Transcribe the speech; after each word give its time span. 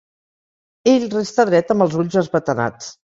Ell 0.93 1.05
resta 1.11 1.45
dret 1.49 1.73
amb 1.75 1.85
els 1.87 1.99
ulls 1.99 2.17
esbatanats. 2.23 2.89